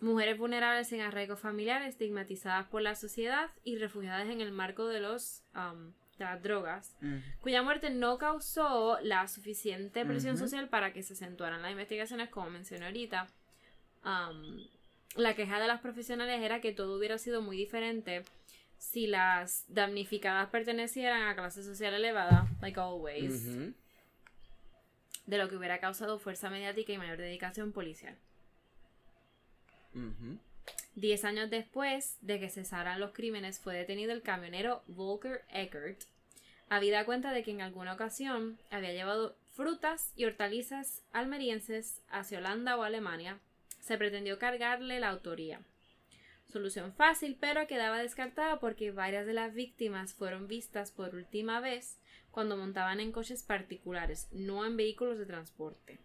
[0.00, 5.00] mujeres vulnerables en arraigo familiar, estigmatizadas por la sociedad y refugiadas en el marco de
[5.00, 6.94] los um, de las drogas,
[7.40, 12.50] cuya muerte no causó la suficiente presión social para que se acentuaran las investigaciones, como
[12.50, 13.26] mencioné ahorita.
[14.04, 14.64] Um,
[15.16, 18.22] la queja de las profesionales era que todo hubiera sido muy diferente
[18.78, 23.74] si las damnificadas pertenecieran a clase social elevada, like always.
[25.26, 28.16] De lo que hubiera causado fuerza mediática y mayor dedicación policial.
[30.94, 36.02] Diez años después de que cesaran los crímenes, fue detenido el camionero Volker Eckert.
[36.68, 42.76] Habida cuenta de que en alguna ocasión había llevado frutas y hortalizas almerienses hacia Holanda
[42.76, 43.38] o Alemania,
[43.80, 45.60] se pretendió cargarle la autoría.
[46.50, 51.98] Solución fácil, pero quedaba descartada porque varias de las víctimas fueron vistas por última vez
[52.34, 56.00] cuando montaban en coches particulares, no en vehículos de transporte.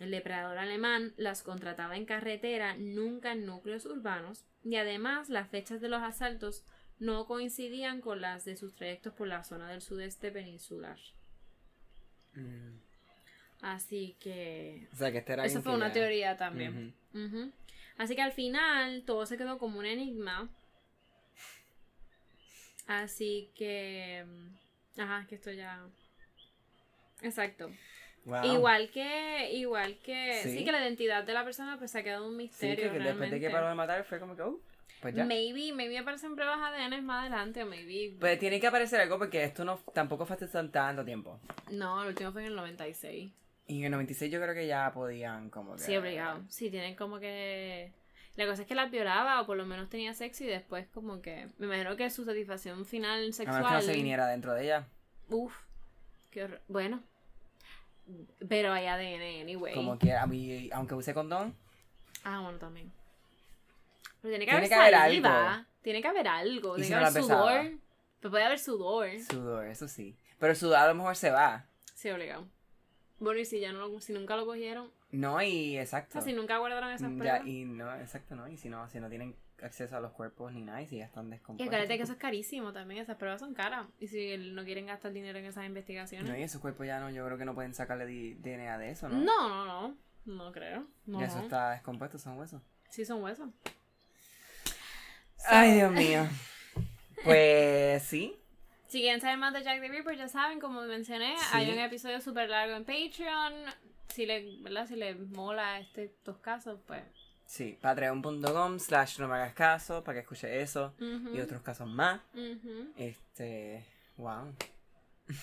[0.00, 5.80] El depredador alemán las contrataba en carretera, nunca en núcleos urbanos, y además las fechas
[5.80, 6.64] de los asaltos
[6.98, 10.98] no coincidían con las de sus trayectos por la zona del sudeste peninsular.
[12.32, 12.80] Mm.
[13.60, 16.92] Así que O sea, que este era eso fue una teoría también.
[17.96, 20.50] Así que al final todo se quedó como un enigma.
[22.88, 24.26] Así que...
[24.98, 25.80] Ajá, que esto ya...
[27.22, 27.70] Exacto.
[28.24, 28.44] Wow.
[28.44, 30.58] Igual que, igual que, sí.
[30.58, 30.64] Sí.
[30.64, 33.04] que la identidad de la persona pues se ha quedado un Sí, misterio que, que
[33.04, 33.50] después de que realmente.
[33.50, 34.60] paró de matar fue como que, oh,
[35.02, 35.24] pues ya.
[35.26, 38.16] Maybe, maybe aparecen pruebas ADN más adelante, o maybe...
[38.18, 41.38] Pues tiene que aparecer algo porque esto no tampoco fue hace tan- tanto tiempo.
[41.70, 43.30] No, el último fue en el 96.
[43.66, 45.80] Y en el 96 yo creo que ya podían como que...
[45.82, 46.42] Sí, obligado.
[46.48, 47.92] Sí, tienen como que...
[48.36, 51.22] La cosa es que las violaba o por lo menos tenía sexo y después como
[51.22, 51.48] que...
[51.58, 53.64] Me imagino que su satisfacción final A menos sexual...
[53.64, 54.88] que no se viniera dentro de ella.
[55.28, 55.54] Uf,
[56.30, 56.60] qué horror.
[56.68, 57.00] Bueno.
[58.48, 59.74] Pero hay ADN anyway.
[59.74, 61.54] Como que a mí, aunque use condón,
[62.24, 62.90] Ah, bueno, también.
[64.22, 65.64] Pero tiene que Tiene haber que haber algo.
[65.82, 66.78] Tiene que haber algo.
[66.78, 67.78] ¿Y Tiene si que no haber sudor.
[68.20, 69.20] Pero puede haber sudor.
[69.20, 70.16] sudor, eso sí.
[70.38, 71.66] Pero el sudor a lo mejor se va.
[71.94, 72.46] Sí, obligado.
[73.24, 74.90] Bueno, y si ya no lo, si nunca lo cogieron.
[75.10, 76.12] No, y O exacto.
[76.12, 77.42] sea, si nunca guardaron esas Mm, pruebas.
[77.44, 78.46] Ya, y no, exacto, ¿no?
[78.48, 81.06] Y si no, si no tienen acceso a los cuerpos ni nada y si ya
[81.06, 81.66] están Y descompuestos.
[81.72, 83.86] acuérdate que eso es carísimo también, esas pruebas son caras.
[83.98, 86.28] Y si no quieren gastar dinero en esas investigaciones.
[86.28, 89.08] No, y esos cuerpos ya no, yo creo que no pueden sacarle DNA de eso,
[89.08, 89.18] ¿no?
[89.18, 89.96] no, no, no.
[90.26, 90.86] No creo.
[91.06, 91.20] No.
[91.20, 92.60] Ya eso está descompuesto, son huesos.
[92.88, 93.48] Sí, son huesos.
[95.46, 96.26] Ay, Dios mío.
[97.24, 98.36] Pues sí.
[98.94, 101.44] Si quieren saber más de Jack the Ripper, ya saben, como mencioné, Sí.
[101.50, 103.52] hay un episodio súper largo en Patreon.
[104.06, 104.86] Si le, ¿verdad?
[104.86, 107.02] Si les mola este, estos casos, pues.
[107.44, 112.20] Sí, patreon.com slash no me hagas caso para que escuche eso y otros casos más.
[112.96, 113.84] Este,
[114.16, 114.54] wow.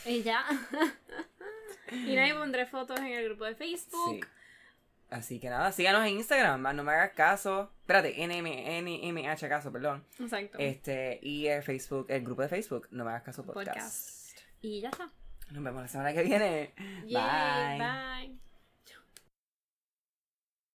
[0.05, 0.45] Y ya.
[1.91, 4.21] y nadie pondré fotos en el grupo de Sí.
[5.11, 7.69] Así que nada, síganos en Instagram, no me hagas caso.
[7.81, 8.47] Espérate, NM,
[8.81, 10.05] NMH caso, perdón.
[10.17, 10.57] Exacto.
[10.57, 13.67] Este, y el Facebook, el grupo de Facebook, no me hagas caso podcast.
[13.67, 14.39] Podcast.
[14.61, 15.11] Y ya está.
[15.51, 16.73] Nos vemos la semana que viene.
[17.05, 18.27] Yay, Bye.
[18.29, 18.50] bye.